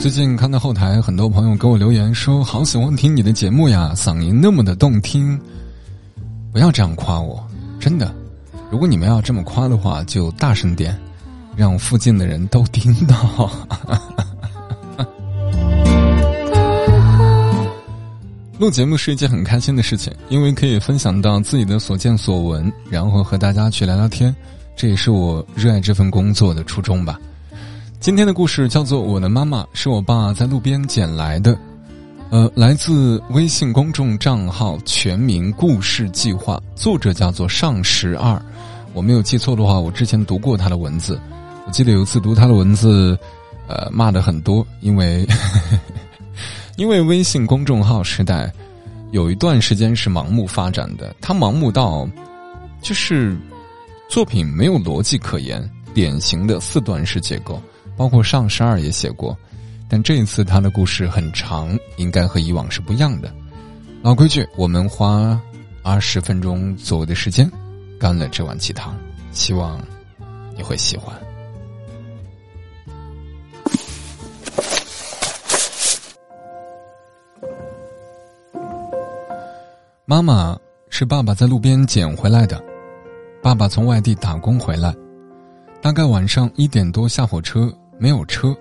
[0.00, 5.38] 最近看到后台很多朋友给我留言说，好喜欢听你的节目呀，嗓音那么的动听。
[6.50, 7.46] 不要这样夸我，
[7.78, 8.10] 真的。
[8.70, 10.98] 如果你们要这么夸的话，就大声点，
[11.54, 13.50] 让附近的人都听到。
[18.58, 24.34] 录节目是一件很开心的事情，因为可以分享到自己的所见所闻，然后和大家去聊聊天，
[24.74, 27.20] 这也是我热爱这份工作的初衷吧。
[28.00, 31.54] 今天的故事叫做《我的妈妈》，是我爸在路边捡来的，
[32.30, 38.40] 呃，来自微信公众账号“全民故事计划”，作者叫做上十二。
[38.94, 41.20] 我没有记错的话，我之前读过他的文字。
[41.66, 43.18] 我记得有一次读他的文字，
[43.68, 45.28] 呃，骂的很多，因为
[46.78, 48.50] 因为微信公众号时代
[49.10, 52.08] 有一段时间是盲目发展的，他盲目到
[52.80, 53.36] 就是
[54.08, 57.60] 作品没有逻辑可言，典型的四段式结构。
[58.00, 59.36] 包括上十二也写过，
[59.86, 63.30] 但这一次他的故事很长，应该和以往是不一样的。
[64.00, 65.38] 老规矩，我们花
[65.82, 67.46] 二十分钟左右的时间，
[67.98, 68.96] 干了这碗鸡汤，
[69.32, 69.78] 希望
[70.56, 71.14] 你会喜欢。
[80.06, 82.64] 妈妈是爸爸在路边捡回来的，
[83.42, 84.90] 爸爸从外地打工回来，
[85.82, 87.70] 大概晚上一点多下火车。
[88.00, 88.56] 没有车，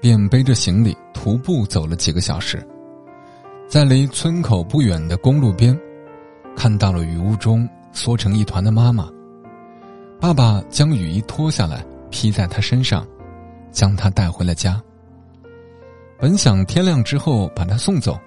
[0.00, 2.66] 便背着行李徒步走了几个小时，
[3.68, 5.78] 在离村口不远的公路边，
[6.56, 9.06] 看到了雨雾中缩成一团的妈妈。
[10.18, 13.06] 爸爸将雨衣脱下来披在她身上，
[13.70, 14.82] 将她带回了家。
[16.18, 18.18] 本想天亮之后把她送走，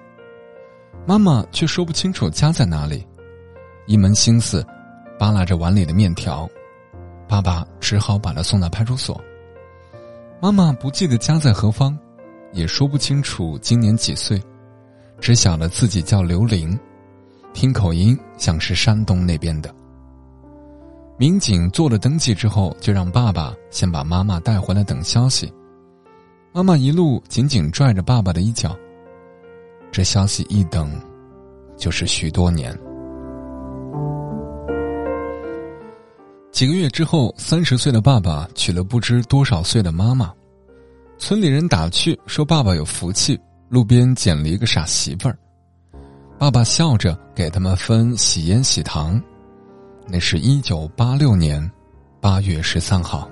[1.04, 3.04] 妈妈却说不清楚家在哪里，
[3.88, 4.64] 一门心思
[5.18, 6.48] 扒拉着碗里的面条。
[7.26, 9.20] 爸爸只好把她送到派出所。
[10.40, 11.98] 妈妈不记得家在何方，
[12.52, 14.40] 也说不清楚今年几岁，
[15.20, 16.78] 只晓得自己叫刘玲，
[17.52, 19.74] 听口音像是山东那边的。
[21.16, 25.52] 民警做了登记之后，就让爸爸先把妈妈带回来等消息。
[26.52, 28.76] 妈妈一路紧紧拽着爸爸的衣角，
[29.90, 30.88] 这消息一等，
[31.76, 32.78] 就是许多年。
[36.50, 40.32] 几个月之后，三十岁的爸爸娶了不知多少岁的妈妈，
[41.18, 43.38] 村里人打趣说：“爸爸有福气，
[43.68, 45.38] 路边捡了一个傻媳妇儿。”
[46.38, 49.20] 爸爸笑着给他们分喜烟喜糖。
[50.06, 51.70] 那是一九八六年
[52.20, 53.28] 八月十三号。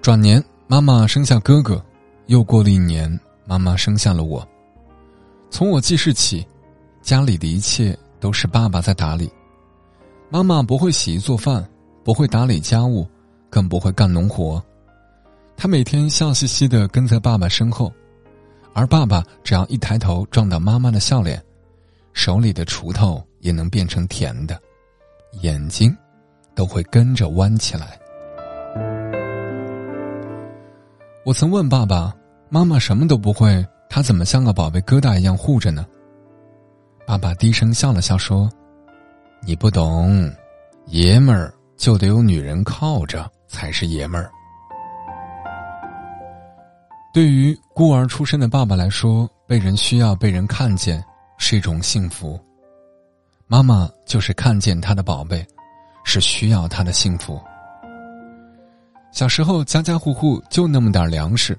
[0.00, 1.84] 转年，妈妈生下哥哥，
[2.26, 4.46] 又过了一年，妈妈生下了我。
[5.50, 6.46] 从我记事起，
[7.02, 9.28] 家里的一切都是爸爸在打理。
[10.32, 11.68] 妈妈不会洗衣做饭，
[12.04, 13.04] 不会打理家务，
[13.50, 14.62] 更不会干农活。
[15.56, 17.92] 她每天笑嘻嘻的跟在爸爸身后，
[18.72, 21.42] 而爸爸只要一抬头撞到妈妈的笑脸，
[22.12, 24.56] 手里的锄头也能变成甜的，
[25.42, 25.94] 眼睛
[26.54, 27.98] 都会跟着弯起来。
[31.24, 32.14] 我曾问爸爸
[32.48, 35.84] ：“妈妈什么都不会，她怎么像个宝贝疙瘩一样护着呢？”
[37.04, 38.48] 爸爸低声笑了笑说。
[39.42, 40.30] 你不懂，
[40.86, 44.30] 爷们儿就得有女人靠着才是爷们儿。
[47.12, 51.02] 对于孤儿出身的爸爸来说，被人需要、被人看见
[51.38, 52.38] 是一种幸福。
[53.46, 55.44] 妈妈就是看见他的宝贝，
[56.04, 57.40] 是需要他的幸福。
[59.10, 61.58] 小时候，家家户户就那么点粮食，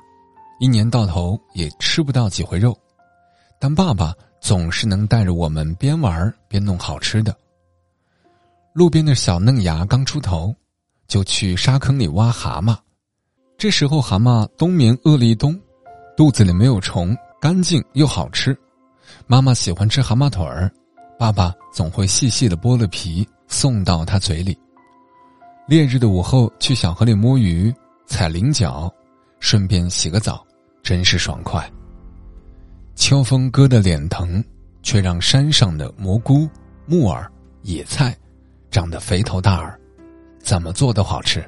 [0.60, 2.78] 一年到头也吃不到几回肉，
[3.60, 7.36] 但爸爸总是能带着我们边玩边弄好吃的。
[8.74, 10.56] 路边的小嫩芽刚出头，
[11.06, 12.78] 就去沙坑里挖蛤蟆。
[13.58, 15.60] 这时候蛤蟆冬眠饿了一冬，
[16.16, 18.58] 肚子里没有虫，干净又好吃。
[19.28, 20.72] 妈妈喜欢吃蛤蟆腿儿，
[21.20, 24.58] 爸爸总会细细的剥了皮送到他嘴里。
[25.68, 27.74] 烈日的午后去小河里摸鱼、
[28.06, 28.90] 踩菱角，
[29.42, 30.46] 顺便洗个澡，
[30.82, 31.70] 真是爽快。
[32.96, 34.42] 秋风割得脸疼，
[34.82, 36.50] 却让山上的蘑菇、
[36.86, 37.30] 木耳、
[37.64, 38.18] 野菜。
[38.72, 39.78] 长得肥头大耳，
[40.40, 41.46] 怎么做都好吃。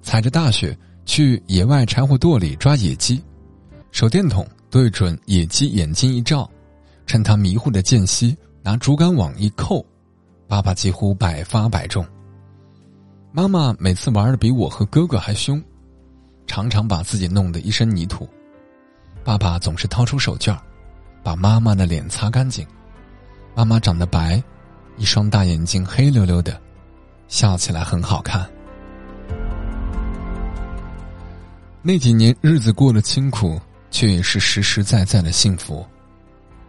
[0.00, 3.22] 踩着大雪去野外柴火垛里抓野鸡，
[3.92, 6.50] 手电筒对准野鸡眼睛一照，
[7.06, 9.84] 趁它迷糊的间隙拿竹竿网一扣，
[10.48, 12.04] 爸爸几乎百发百中。
[13.30, 15.62] 妈妈每次玩的比我和哥哥还凶，
[16.46, 18.26] 常常把自己弄得一身泥土，
[19.22, 20.58] 爸爸总是掏出手绢
[21.22, 22.66] 把妈妈的脸擦干净。
[23.54, 24.42] 妈妈长得白。
[24.98, 26.60] 一双大眼睛黑溜溜的，
[27.28, 28.48] 笑起来很好看。
[31.80, 33.58] 那几年日子过得清苦，
[33.90, 35.86] 却也是实实在在的幸福。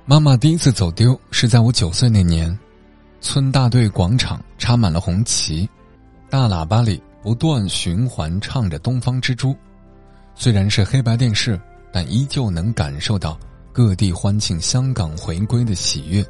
[0.06, 2.58] 妈妈第一次走丢是在我九岁那年，
[3.20, 5.68] 村大队广场插满了红旗，
[6.30, 9.50] 大喇叭里不断循环唱着《东方之珠》，
[10.36, 11.60] 虽然是黑白电视，
[11.92, 13.38] 但依旧能感受到
[13.74, 16.26] 各地欢庆香港回归的喜悦。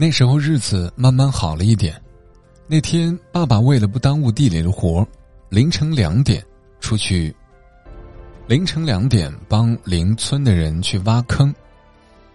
[0.00, 2.00] 那时候日子慢慢好了一点。
[2.68, 5.04] 那天，爸爸为了不耽误地里的活
[5.48, 6.40] 凌晨两点
[6.78, 7.34] 出去。
[8.46, 11.52] 凌晨两点帮邻村的人去挖坑，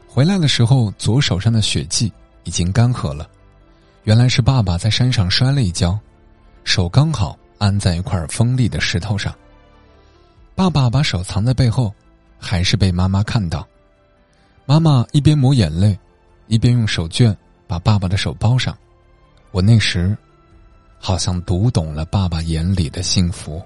[0.05, 2.11] 回来的时候左手上的血迹
[2.43, 3.29] 已经干涸了。
[4.03, 5.97] 原来是爸爸在山上摔了一跤，
[6.65, 9.33] 手刚好安在一块锋利的石头上。
[10.53, 11.93] 爸爸把手藏在背后，
[12.37, 13.65] 还是被妈妈看到。
[14.65, 15.97] 妈妈一边抹眼泪，
[16.47, 17.33] 一边用手绢。
[17.73, 18.77] 把爸爸的手包上，
[19.49, 20.15] 我那时
[20.99, 23.59] 好像读懂了爸爸眼里的幸福。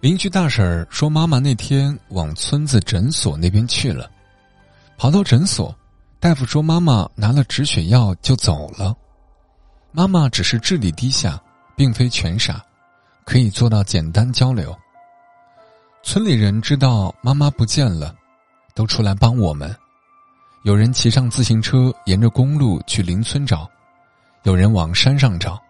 [0.00, 4.10] 邻居大婶儿说，妈妈那天往村子诊所那边去了，
[4.98, 5.74] 跑到诊所，
[6.20, 8.94] 大夫说妈妈拿了止血药就走了。
[9.90, 11.42] 妈妈只是智力低下，
[11.74, 12.62] 并非全傻，
[13.24, 14.76] 可以做到简单交流。
[16.04, 18.14] 村里人知道妈妈不见了，
[18.74, 19.74] 都出来帮我们。
[20.64, 23.70] 有人骑上自行车沿着公路去邻村找，
[24.42, 25.60] 有人往山上找，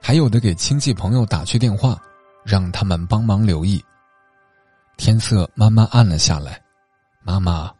[0.00, 1.98] 还有的给亲戚朋友打去电话，
[2.44, 3.82] 让他们帮忙留意。
[4.98, 6.62] 天色慢慢暗了下来，
[7.22, 7.72] 妈妈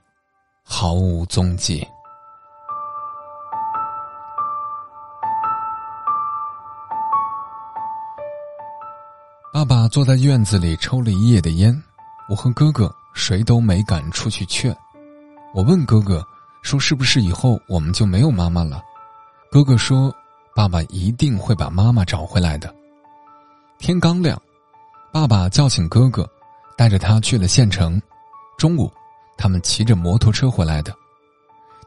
[0.64, 1.86] 毫无踪迹。
[9.62, 11.72] 爸爸坐在院子里抽了一夜的烟，
[12.28, 14.76] 我和哥哥谁都没敢出去劝。
[15.54, 16.20] 我问哥哥
[16.62, 18.82] 说：“是不是以后我们就没有妈妈了？”
[19.52, 20.12] 哥哥说
[20.52, 22.74] ：“爸爸一定会把妈妈找回来的。”
[23.78, 24.36] 天刚亮，
[25.12, 26.28] 爸爸叫醒哥哥，
[26.76, 28.02] 带着他去了县城。
[28.58, 28.92] 中午，
[29.36, 30.92] 他们骑着摩托车回来的，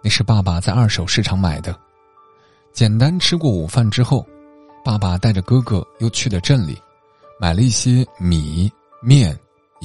[0.01, 1.77] 那是爸爸在二手市场买的。
[2.71, 4.25] 简单吃过午饭之后，
[4.81, 6.81] 爸爸带着哥哥又去了镇里。
[7.37, 8.71] 买了一些米
[9.01, 9.37] 面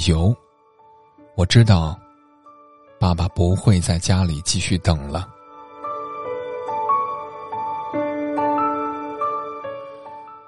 [0.06, 0.34] 油，
[1.36, 1.98] 我知道，
[2.98, 5.28] 爸爸不会在家里继续等了。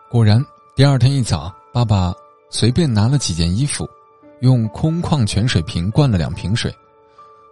[0.09, 0.45] 果然，
[0.77, 2.15] 第二天一早，爸爸
[2.51, 3.89] 随便拿了几件衣服，
[4.41, 6.73] 用空矿泉水瓶灌了两瓶水，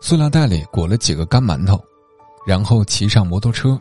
[0.00, 1.82] 塑料袋里裹了几个干馒头，
[2.46, 3.76] 然后骑上摩托车，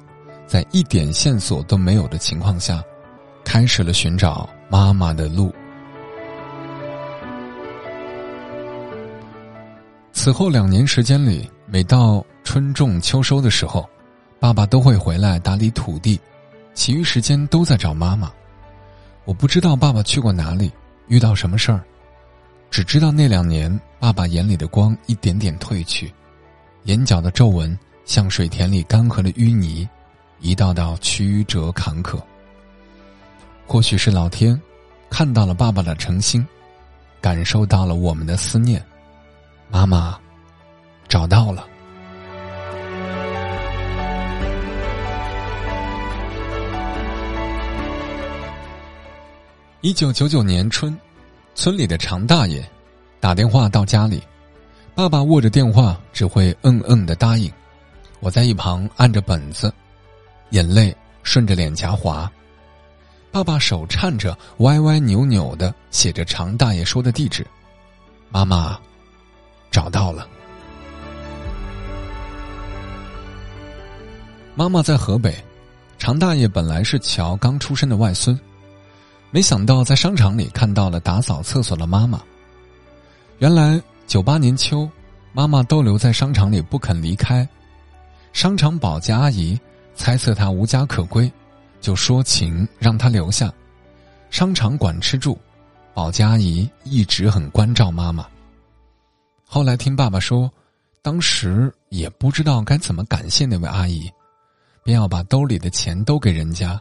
[0.47, 2.83] 在一点线索都没有的情况下，
[3.43, 5.53] 开始了寻找妈妈的路。
[10.13, 13.89] 此后两年时间里，每到春种秋收的时候，
[14.39, 16.19] 爸爸都会回来打理土地，
[16.73, 18.31] 其余时间都在找妈妈。
[19.25, 20.71] 我不知道爸爸去过哪里，
[21.07, 21.81] 遇到什么事儿，
[22.69, 26.13] 只知道那两年爸爸眼里的光一点点褪去，
[26.83, 29.87] 眼角的皱纹像水田里干涸的淤泥，
[30.41, 32.19] 一道道曲折坎坷。
[33.69, 34.59] 或许是老天
[35.11, 36.43] 看到了爸爸的诚心，
[37.21, 38.83] 感受到了我们的思念。
[39.69, 40.17] 妈妈
[41.07, 41.67] 找到了。
[49.81, 50.97] 一九九九年春，
[51.53, 52.67] 村里的常大爷
[53.19, 54.19] 打电话到家里，
[54.95, 57.49] 爸爸握着电话只会嗯嗯的答应。
[58.19, 59.71] 我在一旁按着本子，
[60.49, 62.29] 眼泪顺着脸颊滑。
[63.31, 67.45] 爸爸手颤着，歪歪扭扭的写着常大爷说的地址。
[68.29, 68.77] 妈妈。
[69.71, 70.27] 找到了，
[74.55, 75.37] 妈妈在河北。
[75.99, 78.35] 常大爷本来是乔刚出生的外孙，
[79.29, 82.19] 没想到在商场里看到了打扫厕所的妈妈。
[83.37, 84.89] 原来九八年秋，
[85.33, 87.47] 妈妈逗留在商场里不肯离开，
[88.33, 89.55] 商场保洁阿姨
[89.93, 91.31] 猜测她无家可归，
[91.81, 93.53] 就说情让她留下。
[94.29, 95.37] 商场管吃住，
[95.93, 98.27] 保洁阿姨一直很关照妈妈。
[99.43, 100.51] 后来听爸爸说，
[101.01, 104.07] 当时也不知道该怎么感谢那位阿姨，
[104.83, 106.79] 便要把兜里的钱都给人家，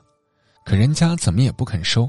[0.65, 2.09] 可人家怎么也不肯收。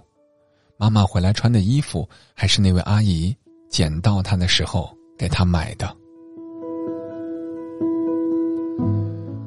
[0.75, 3.35] 妈妈回来穿的衣服，还是那位阿姨
[3.69, 5.95] 捡到她的时候给她买的。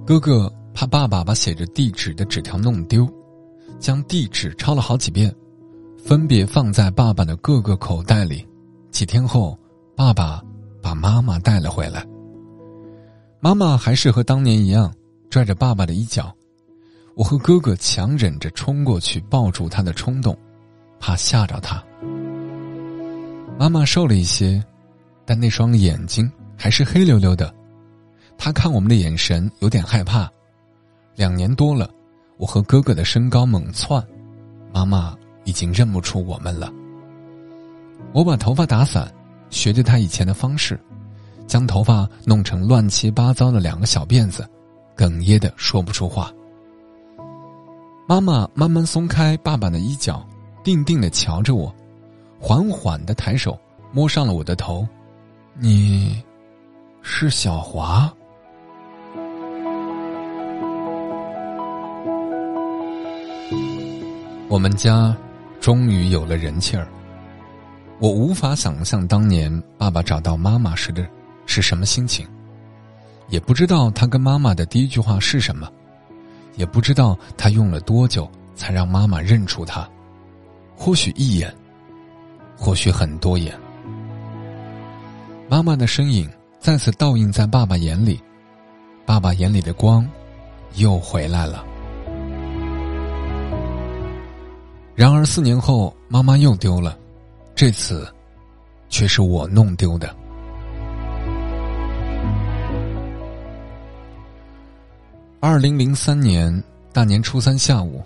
[0.06, 3.06] 哥哥怕爸爸把写着地址的纸条弄丢，
[3.82, 5.34] 将地址抄了好几遍，
[5.98, 8.46] 分别放在爸爸的各个口袋里。
[8.90, 9.58] 几天后，
[9.94, 10.42] 爸爸。
[10.84, 12.04] 把妈妈带了回来。
[13.38, 14.92] 妈妈还是和当年一样，
[15.30, 16.34] 拽着爸爸的衣角。
[17.14, 20.36] 我和哥哥强忍着冲过去抱住他的冲动，
[20.98, 21.80] 怕吓着他。
[23.56, 24.60] 妈妈瘦了一些，
[25.24, 27.54] 但那双眼睛还是黑溜溜的。
[28.36, 30.28] 他看我们的眼神有点害怕。
[31.14, 31.88] 两年多了，
[32.42, 34.04] 我和哥哥的身高猛窜，
[34.74, 36.72] 妈妈已经认不出我们了。
[38.12, 39.08] 我把头发打散，
[39.48, 40.76] 学着他以前的方式，
[41.46, 44.44] 将头发弄成乱七八糟的两个小辫子，
[44.96, 46.32] 哽咽的说不出话。
[48.08, 50.20] 妈妈慢慢松开爸爸的衣角，
[50.64, 51.72] 定定的瞧着我，
[52.40, 53.56] 缓缓的抬手
[53.92, 54.84] 摸上了我的头。
[55.54, 56.20] 你，
[57.02, 58.12] 是小华。
[64.52, 65.16] 我们家
[65.62, 66.86] 终于有了人气儿。
[67.98, 71.08] 我无法想象当年爸爸找到妈妈时的
[71.46, 72.28] 是什么心情，
[73.30, 75.72] 也不知道他跟妈妈的第一句话是什么。
[76.56, 79.88] 也不知道他用了多久才让妈妈认出他，
[80.76, 81.50] 或许一眼，
[82.54, 83.58] 或许很多眼。
[85.48, 86.30] 妈妈的身影
[86.60, 88.20] 再次倒映在爸爸眼里，
[89.06, 90.06] 爸爸眼里的光
[90.74, 91.64] 又回来了。
[94.94, 96.98] 然而四年后，妈妈又丢了，
[97.54, 98.06] 这次
[98.90, 100.14] 却是我弄丢的。
[105.40, 108.02] 二零零三年大年初三下午，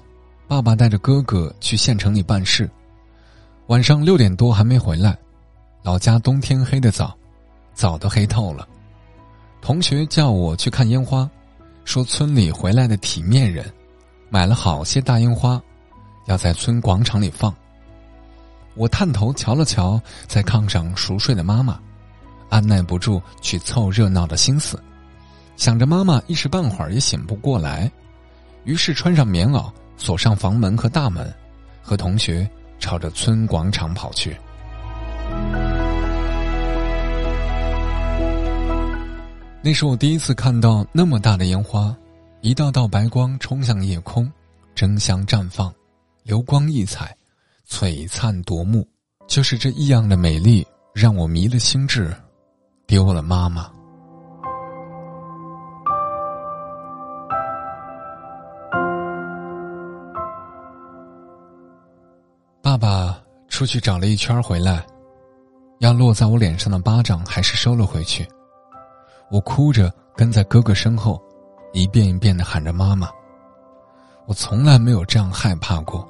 [0.47, 2.71] 爸爸带着哥哥去县城里办事，
[3.67, 5.17] 晚上六点多还没回来。
[5.83, 7.17] 老家冬天黑的早，
[7.75, 8.67] 早都黑透了。
[9.61, 11.29] 同学叫我去看烟花，
[11.85, 13.71] 说村里回来的体面人，
[14.31, 15.61] 买了好些大烟花，
[16.27, 17.55] 要在村广场里放。
[18.75, 21.81] 我探头瞧了瞧在炕上熟睡的妈妈，
[22.51, 24.79] 按耐不住去凑热闹的心思。
[25.57, 27.91] 想着妈妈一时半会儿也醒不过来，
[28.65, 31.35] 于是穿上棉袄，锁上房门和大门，
[31.83, 32.47] 和同学
[32.79, 34.37] 朝着村广场跑去。
[39.63, 41.97] 那是我第一次看到那么大的烟花，
[42.43, 44.31] 一道道白光冲向夜空，
[44.75, 45.73] 争相绽放，
[46.27, 47.17] 流光溢彩，
[47.71, 48.85] 璀璨夺目。
[49.29, 52.13] 就是这异样的美丽，让我迷了心智，
[52.85, 53.71] 丢了妈妈。
[62.61, 63.17] 爸爸
[63.47, 64.85] 出去找了一圈回来，
[65.79, 68.27] 要落在我脸上的巴掌还是收了回去。
[69.31, 71.23] 我哭着跟在哥哥身后，
[71.73, 73.09] 一遍一遍的喊着妈妈。
[74.27, 76.05] 我从来没有这样害怕过，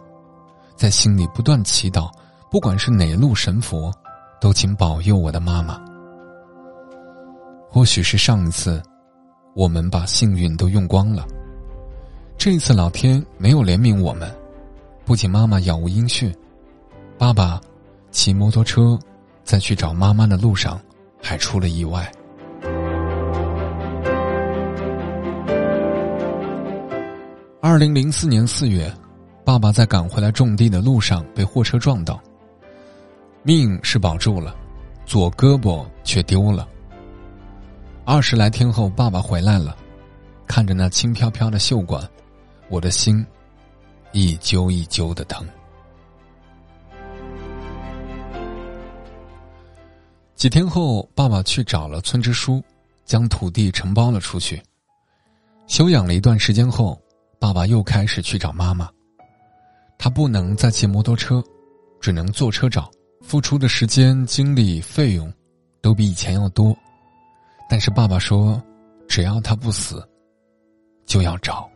[0.76, 2.10] 在心里不断祈祷，
[2.50, 3.90] 不管是哪路神佛，
[4.40, 5.80] 都请保佑我的妈妈。
[7.68, 8.82] 或许是上一次，
[9.54, 11.26] 我们把幸运都用光了，
[12.36, 14.30] 这一次老天没有怜悯我们，
[15.04, 16.32] 不仅妈妈杳无音讯。
[17.18, 17.58] 爸爸
[18.10, 18.98] 骑摩托车
[19.42, 20.78] 在去找妈妈的路上，
[21.22, 22.10] 还出了意外。
[27.62, 28.92] 二零零四年四月，
[29.46, 32.20] 爸爸在赶回来种地的路上被货车撞到，
[33.44, 34.56] 命是保住了，
[35.06, 36.68] 左胳膊却丢了。
[38.04, 39.76] 二十来天后，爸爸回来了，
[40.48, 42.04] 看着那轻飘飘的袖管，
[42.68, 43.24] 我的心
[44.10, 45.46] 一揪一揪的疼。
[50.34, 52.60] 几天后，爸爸去找了村支书，
[53.04, 54.60] 将土地承包了出去。
[55.68, 57.00] 休养了一段时间后，
[57.38, 58.90] 爸爸又开始去找妈妈。
[59.98, 61.42] 他不能再骑摩托车，
[62.00, 62.90] 只能坐车找，
[63.22, 65.32] 付出的时间、精力、费用，
[65.80, 66.76] 都比以前要多。
[67.68, 68.62] 但是爸爸说，
[69.08, 70.06] 只要他不死，
[71.04, 71.68] 就要找。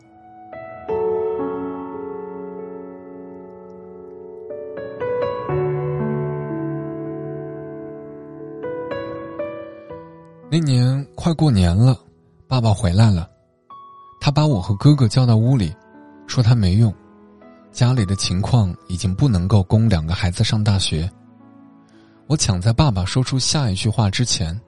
[10.53, 11.97] 那年快过年了，
[12.49, 13.31] 爸爸回来了，
[14.21, 15.73] 他把我和哥哥叫到屋里，
[16.27, 16.93] 说他没用，
[17.73, 21.11] 家里的情况已经不能够供两个孩子上大学。
[22.27, 24.59] 我抢在爸爸说出下一句话之前，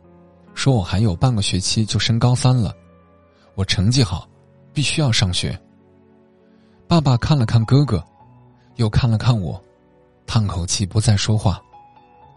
[0.55, 2.75] 说我还有半个学期就升高三了，
[3.55, 4.29] 我成绩好，
[4.73, 5.59] 必须要上学。
[6.89, 8.03] 爸爸看了看哥哥，
[8.77, 9.63] 又看了看我，
[10.27, 11.63] 叹口气不再说话，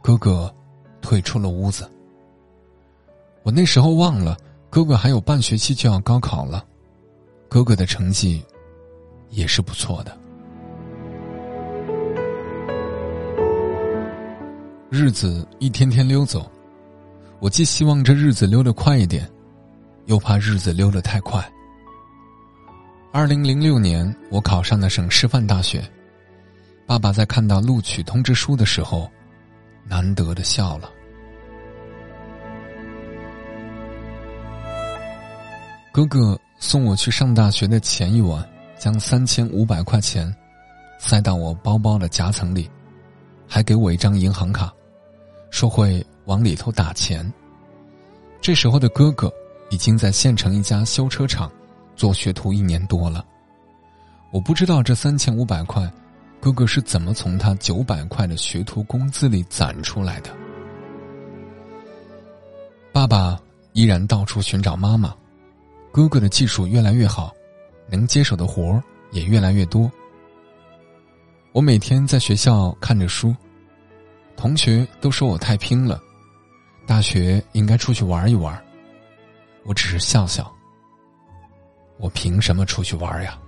[0.02, 0.54] 哥哥
[1.02, 1.90] 退出了屋子。
[3.44, 4.38] 我那时候忘了，
[4.70, 6.66] 哥哥还有半学期就要高考了，
[7.48, 8.44] 哥哥的成绩
[9.30, 10.18] 也是不错的。
[14.90, 16.50] 日子一天天溜走，
[17.40, 19.30] 我既希望这日子溜得快一点，
[20.06, 21.44] 又怕日子溜得太快。
[23.12, 25.84] 二零零六年，我考上了省师范大学。
[26.86, 29.10] 爸爸在看到录取通知书的时候，
[29.88, 30.90] 难得的笑了。
[35.92, 40.32] 哥哥送我去上大学的前一晚，将三千五百块钱
[41.00, 42.70] 塞到我包包的夹层里，
[43.48, 44.74] 还给我一张银行卡，
[45.50, 47.32] 说会往里头打钱。
[48.42, 49.32] 这时候的哥哥
[49.70, 51.52] 已经在县城一家修车厂
[51.96, 53.26] 做学徒一年多了。
[54.32, 55.92] 我不知道这三千五百块，
[56.40, 60.30] 哥哥是怎么从他九百块的学徒工资里攒出来的。
[62.92, 63.40] 爸爸
[63.74, 65.16] 依然到处寻找妈妈。
[65.92, 67.34] 哥哥的技术越来越好，
[67.90, 69.90] 能接手的活儿也越来越多。
[71.56, 73.34] 我每天在学校看着书，
[74.36, 75.98] 同学都说我太拼了，
[76.86, 78.62] 大学应该出去玩一玩。
[79.64, 80.54] 我只是笑笑。
[81.98, 83.40] 我凭什么出去玩呀？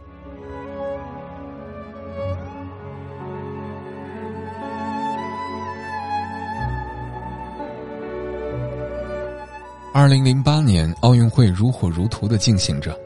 [9.93, 12.97] 二零零八年奥运会如火如荼的进行着，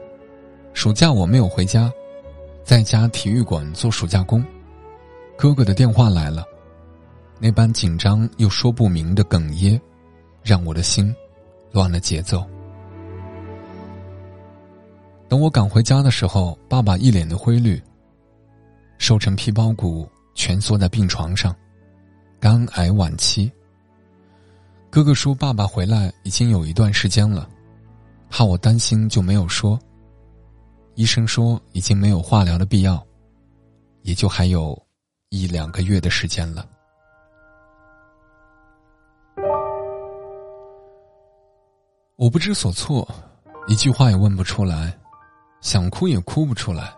[0.74, 1.92] 暑假我没有回家，
[2.62, 4.44] 在家体育馆做暑假工。
[5.36, 6.44] 哥哥的电话来了，
[7.40, 9.80] 那般紧张又说不明的哽咽，
[10.42, 11.14] 让我的心
[11.72, 12.46] 乱了节奏。
[15.28, 17.82] 等我赶回家的时候，爸爸一脸的灰绿，
[18.98, 21.56] 瘦成皮包骨，蜷缩在病床上，
[22.38, 23.50] 肝癌晚期。
[24.90, 27.48] 哥哥说：“爸爸回来已经有一段时间了，
[28.28, 29.78] 怕我担心就没有说。
[30.94, 33.02] 医生说已经没有化疗的必要，
[34.02, 34.78] 也就还有
[35.32, 36.66] 一两个月的时间了。”
[42.16, 43.08] 我不知所措，
[43.66, 44.96] 一句话也问不出来，
[45.62, 46.94] 想哭也哭不出来。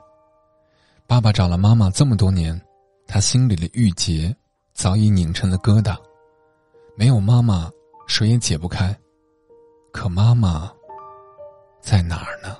[1.06, 2.60] 爸爸找了妈妈这么多年，
[3.06, 4.36] 他心里的郁结
[4.72, 5.96] 早已拧成了疙瘩，
[6.96, 7.70] 没有妈妈。
[8.06, 8.94] 谁也解不开，
[9.90, 10.70] 可妈妈
[11.80, 12.58] 在哪儿呢？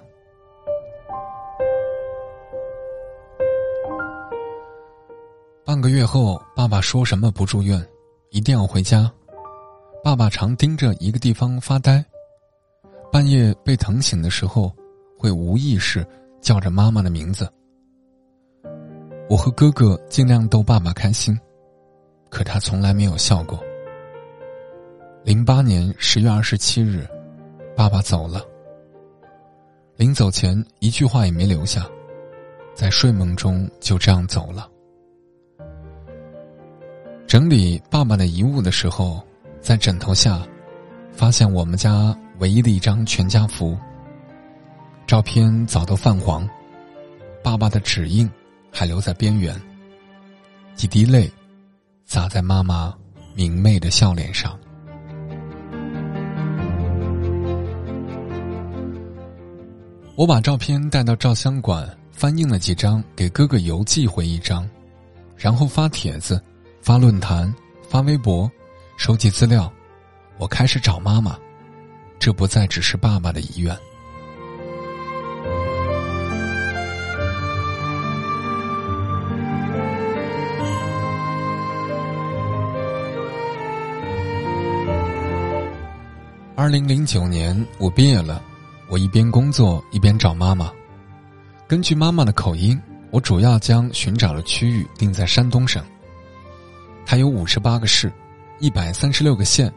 [5.67, 7.83] 半个月后，爸爸说什么不住院，
[8.29, 9.11] 一定要回家。
[10.03, 12.05] 爸爸常盯着一个地方发呆，
[13.11, 14.71] 半夜被疼醒的时候，
[15.19, 16.07] 会无意识
[16.43, 17.51] 叫着妈妈的名字。
[19.31, 21.35] 我和哥哥尽量逗爸爸开心，
[22.29, 23.59] 可他从来没有笑过。
[25.25, 27.09] 零八年十月二十七日，
[27.75, 28.43] 爸爸走了。
[29.97, 31.89] 临走前一句话也没留下，
[32.75, 34.69] 在睡梦中就这样走了。
[37.27, 39.23] 整理爸爸的遗物的时候，
[39.61, 40.47] 在枕头下，
[41.13, 43.77] 发现我们家唯一的一张全家福。
[45.07, 46.49] 照片早都泛黄，
[47.43, 48.31] 爸爸的指印
[48.71, 49.55] 还留在边缘。
[50.75, 51.31] 几滴泪，
[52.05, 52.95] 洒在妈妈
[53.35, 54.59] 明媚的笑脸上。
[60.17, 64.69] 我把照片带到照相馆，翻印了几张，给哥哥邮寄回一张，
[65.37, 66.41] 然后发帖子、
[66.85, 67.51] 发论坛、
[67.89, 68.51] 发微博，
[68.99, 69.73] 收集资料。
[70.37, 71.39] 我开始找妈妈，
[72.19, 73.75] 这不再只是爸爸的遗愿。
[86.55, 88.43] 二零零九年，我毕业了。
[88.91, 90.71] 我一边工作一边找妈妈。
[91.67, 92.79] 根据妈妈的口音，
[93.11, 95.83] 我主要将寻找的区域定在山东省。
[97.07, 98.13] 它有五十八个市，
[98.59, 99.73] 一百三十六个县，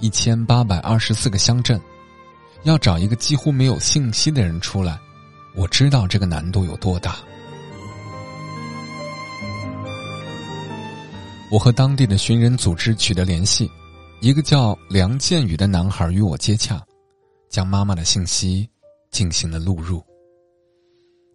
[0.00, 1.80] 一千八百二十四个乡镇。
[2.64, 4.98] 要找一个几乎没有信息的人出来，
[5.54, 7.16] 我知道这个难度有多大。
[11.50, 13.70] 我和当地的寻人组织取得联系，
[14.20, 16.80] 一个叫梁建宇的男孩与我接洽。
[17.50, 18.66] 将妈妈的信息
[19.10, 20.02] 进行了录入。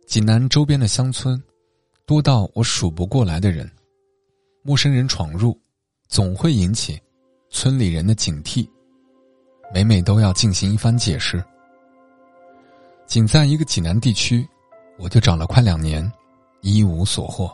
[0.07, 1.39] 济南周边的乡村，
[2.07, 3.71] 多到我数不过来的人，
[4.67, 5.57] 陌生人闯入，
[6.09, 7.01] 总会引起
[7.49, 8.67] 村里人的警惕，
[9.73, 11.41] 每每都要进行一番解释。
[13.05, 14.45] 仅在一个济南地区，
[14.99, 16.11] 我就找了快两年，
[16.59, 17.49] 一无所获。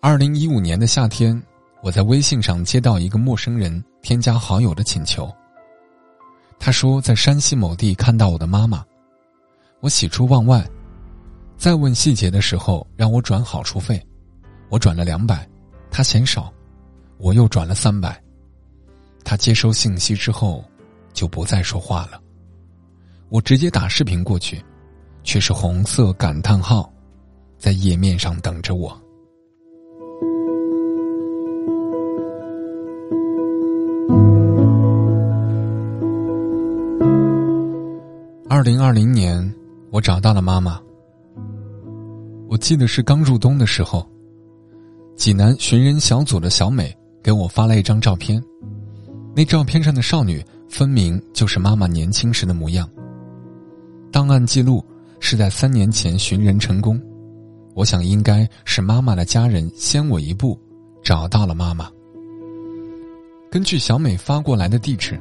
[0.00, 1.40] 二零一五年的夏天，
[1.84, 5.32] 我在微信上接到一个陌生人添加好友的请求。
[6.58, 8.84] 他说在山西某地看到我的妈妈，
[9.78, 10.68] 我喜出望外。
[11.56, 14.04] 再问细节的时候，让我转好处费，
[14.70, 15.48] 我转了两百，
[15.90, 16.52] 他嫌少，
[17.16, 18.22] 我又转了三百。
[19.24, 20.64] 他接收信息之后，
[21.12, 22.20] 就不再说话了。
[23.28, 24.62] 我直接打视频过去，
[25.22, 26.92] 却是红色感叹号，
[27.58, 28.90] 在页面上等着我。
[38.48, 39.54] 二零二零年，
[39.90, 40.80] 我找到了妈妈。
[42.48, 44.08] 我记得是刚入冬的时候，
[45.18, 48.40] 济南寻人小组的小美给我发了一张照片，
[49.34, 52.88] 那照片上的少女分明就是妈妈年轻时的模样。
[54.12, 54.82] 档案记录
[55.18, 57.02] 是在三年前寻人成功，
[57.74, 60.56] 我想应该是妈妈的家人先我一步
[61.02, 61.90] 找到了妈妈。
[63.50, 65.20] 根据小美发过来的地址，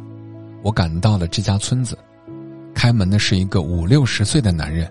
[0.62, 1.98] 我赶到了这家村子。
[2.72, 4.88] 开门的是一个五六十岁的男人，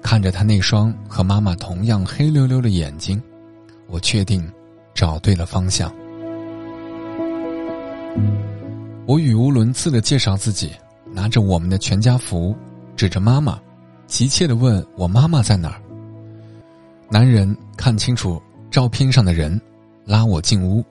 [0.00, 3.22] 看着他那双和妈妈同样黑溜溜的眼睛，
[3.94, 4.44] 我确定
[4.92, 5.88] 找对了方向。
[9.06, 10.72] 我语无伦次的介绍自己，
[11.12, 12.56] 拿着我们的全家福，
[12.96, 13.56] 指着妈妈，
[14.08, 15.80] 急切的问我妈妈在哪儿。
[17.08, 19.60] 男人看清楚照片上的人，
[20.04, 20.84] 拉我进屋。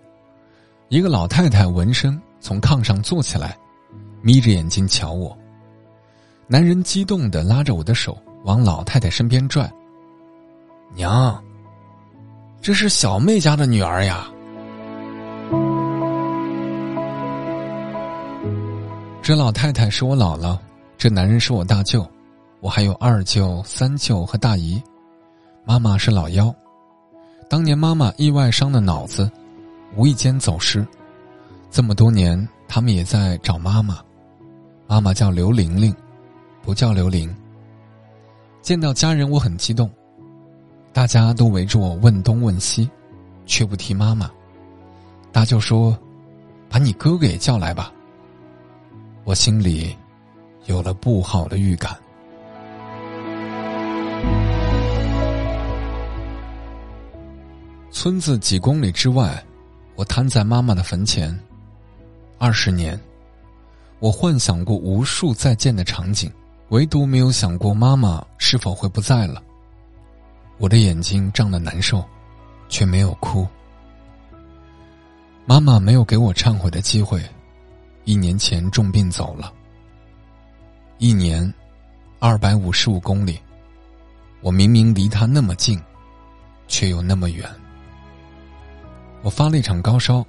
[0.87, 3.57] 一个老太太闻声从炕上坐起来，
[4.21, 5.37] 眯着眼睛瞧我。
[6.47, 9.69] 男人激动的拉着我的手往老太太身边拽。
[10.95, 11.42] 娘，
[12.63, 14.25] 这是小妹家的女儿呀。
[19.21, 20.57] 这老太太是我姥姥，
[20.97, 22.09] 这男人是我大舅，
[22.61, 24.81] 我还有二舅、三舅和大姨。
[25.65, 26.55] 妈妈是老幺，
[27.49, 29.29] 当年妈妈意外伤了脑子，
[29.97, 30.87] 无意间走失，
[31.69, 33.99] 这么多年他们也在找妈妈。
[34.87, 35.93] 妈妈叫刘玲玲。
[36.61, 37.29] 不叫刘玲。
[38.61, 39.91] 见到家人，我很激动，
[40.93, 42.87] 大家都围着我问东问西，
[43.47, 44.29] 却不提妈妈。
[45.31, 45.97] 大舅说
[46.69, 47.91] ：“把你哥哥也叫来吧。”
[49.25, 49.97] 我心里
[50.65, 51.97] 有了不好的预感。
[57.89, 59.43] 村子几公里之外，
[59.95, 61.37] 我瘫在妈妈的坟前。
[62.37, 62.99] 二十年，
[63.99, 66.31] 我幻想过无数再见的场景。
[66.69, 69.41] 唯独没有想过妈妈是否会不在了。
[70.57, 72.03] 我的眼睛胀得难受，
[72.69, 73.47] 却没有哭。
[75.45, 77.21] 妈妈没有给我忏悔的机会，
[78.05, 79.51] 一年前重病走了。
[80.99, 81.53] 一年，
[82.19, 83.37] 二百五十五公里，
[84.41, 85.81] 我明明离她那么近，
[86.67, 87.49] 却又那么远。
[89.21, 90.25] 我发了一场高烧，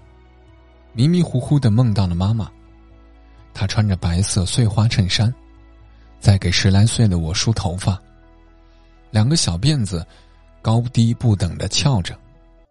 [0.92, 2.50] 迷迷糊糊的梦到了妈妈，
[3.52, 5.32] 她穿着白色碎花衬衫。
[6.18, 8.00] 在给十来岁的我梳头发，
[9.14, 10.04] 两个小辫子
[10.60, 12.18] 高低不等的翘着，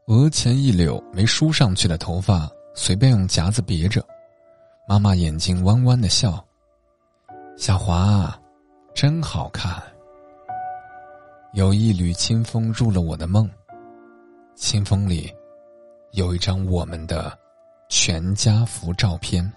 [0.07, 4.05] 额前一绺没梳上去的头发随便用夹子别着。
[4.85, 6.45] 妈妈眼睛弯弯的笑
[7.55, 8.37] ：“小华，
[8.93, 9.81] 真好看。”
[11.55, 13.49] 有一缕清风入了我的梦，
[14.53, 15.33] 清风里
[16.11, 17.31] 有一张我们的
[17.87, 19.49] 全家福照片。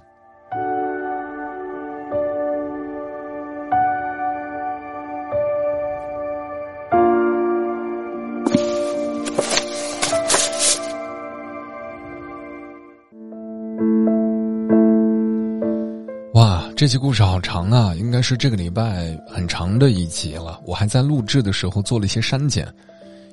[16.37, 20.61] 哇这期故事好长啊，应该是这个礼拜很长的一集了。
[20.67, 22.69] 我还在录制的时候做了一些删减，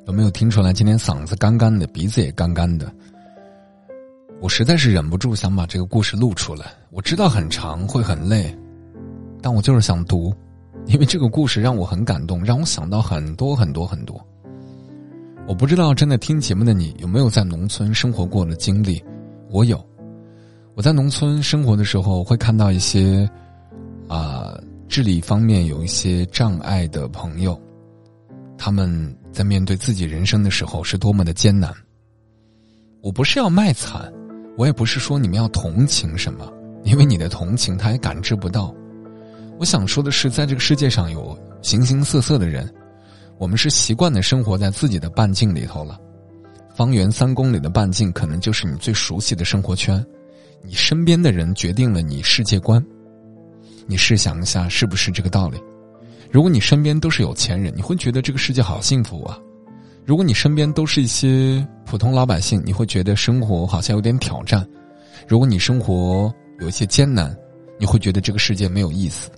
[0.07, 0.71] 有没有听出来？
[0.71, 2.89] 今天嗓子干干的，鼻子也干干的。
[4.39, 6.67] 我实在是忍不住想把这个故事录出来。
[6.91, 8.57] 我知道很长会很累，
[9.41, 10.33] 但我就是想读，
[10.85, 14.17] 因为这个故事让我很感动，让我想到很多很多很多。
[15.45, 19.03] 我不知道真的听节目的你有没有在农村生活过的经历？
[19.49, 19.77] 我有。
[20.75, 23.29] 我在农村生活的时候，会看到一些，
[24.07, 27.59] 啊，智力方面有一些障碍的朋友，
[28.57, 31.71] 他们在面对自己人生的时候是多么的艰难。
[33.01, 34.11] 我不是要卖惨，
[34.57, 36.51] 我也不是说你们要同情什么，
[36.83, 38.73] 因为你的同情他也感知不到。
[39.59, 42.67] 我想说的是，在这个世界上有形形色色的人，
[43.37, 45.99] 我们是习惯的生活在自己的半径里头了，
[46.73, 50.03] 方圆三公里的半径可能就是你最熟悉的生活圈。
[50.65, 52.83] 你身边的人决定了你世界观，
[53.85, 55.61] 你试想一下，是不是这个道理？
[56.31, 59.37] 如果你身边都是有钱人，你会觉得这个世界好幸福啊；
[60.05, 64.63] 如果你身边都是一些普通老百姓，你会觉得生活好像有点挑战；
[65.27, 67.35] 如果你生活有一些艰难，
[67.77, 69.29] 你会觉得这个世界没有意思。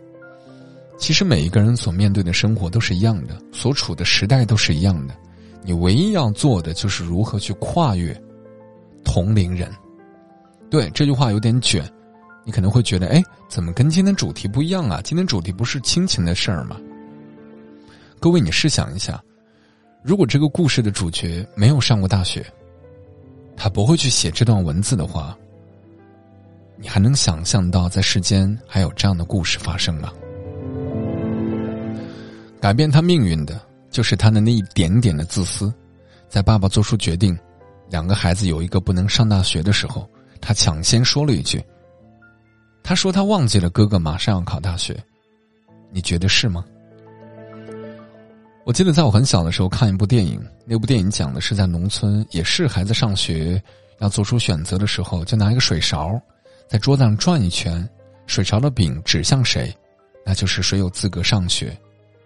[0.97, 5.15] 其实每一个人所面对的生活都是一样的，所处的时代都是一样的，
[5.63, 8.15] 你唯一要做的就是如何去跨越
[9.03, 9.69] 同龄人。
[10.69, 11.83] 对这句话有点卷，
[12.43, 15.01] 你可能会觉得，哎，怎么跟今天主题不一样啊？
[15.03, 16.77] 今天主题不是亲情的事儿吗？
[18.19, 19.23] 各位，你试想一下，
[20.03, 22.45] 如果这个故事的主角没有上过大学，
[23.55, 25.37] 他不会去写这段文字的话，
[26.77, 30.11] 你还能想象到在世间还有这样的故事发生吗？
[32.59, 35.71] 改变他命运的，就是他的那一点点的自私。
[36.27, 37.37] 在爸爸做出决定，
[37.89, 40.09] 两个孩子有一个不能上大学的时候，
[40.41, 41.63] 他抢先说了一句
[42.83, 44.95] ：“他说他忘记了哥哥马上要考大学。”
[45.91, 46.65] 你觉得是吗？
[48.65, 53.61] 我记得在我很小的时候看一部电影，那部电影讲的是在农村，也是孩子上学
[53.99, 56.19] 要做出选择的时候，就拿一个水勺，
[56.67, 57.87] 在桌子上转一圈，
[58.25, 59.73] 水勺的柄指向谁，
[60.25, 61.77] 那就是谁有资格上学。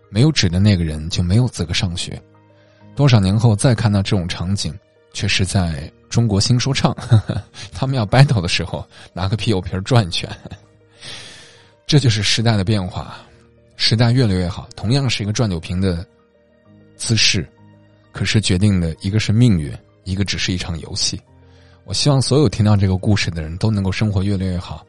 [0.09, 2.19] 没有纸的那个人就没有资格上学。
[2.95, 4.73] 多少年后再看到这种场景，
[5.13, 6.95] 却是在中国新说唱，
[7.71, 10.29] 他们要 battle 的时候，拿个啤酒瓶转一圈。
[11.85, 13.17] 这就是时代的变化，
[13.75, 14.69] 时代越来越好。
[14.75, 16.05] 同样是一个转酒瓶的
[16.95, 17.47] 姿势，
[18.11, 21.19] 可是决定的一个是命运，一个只是一场游戏。
[21.85, 24.85] 我希望所有听到这个故事的人都能够生活越来越好，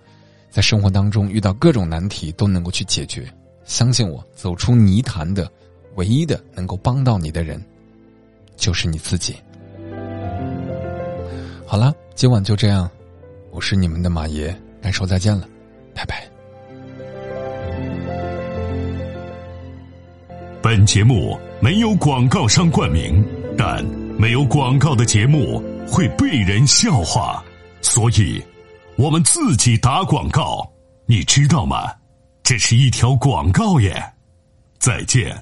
[0.50, 3.32] 在生活当中遇到各种难题都能够去解决。
[3.64, 5.50] 相信我，走出泥潭的
[5.94, 7.64] 唯一的能够帮到你的人，
[8.56, 9.36] 就是你自己。
[11.70, 12.90] 好了，今晚就这样，
[13.52, 14.52] 我是你们的马爷，
[14.82, 15.46] 该说再见了，
[15.94, 16.28] 拜拜。
[20.60, 23.24] 本节目没有广告商冠名，
[23.56, 23.84] 但
[24.18, 27.40] 没有广告的节目会被人笑话，
[27.82, 28.42] 所以
[28.96, 30.68] 我们自己打广告，
[31.06, 31.88] 你知道吗？
[32.42, 33.94] 这是一条广告耶，
[34.80, 35.40] 再见。